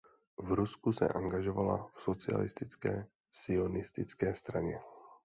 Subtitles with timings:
[0.37, 4.79] V Rusku se angažovala v socialistické sionistické straně.